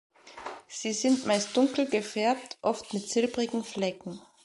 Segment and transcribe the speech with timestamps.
[0.67, 4.19] Sie sind meist dunkel gefärbt, oft mit silbrigen Flecken.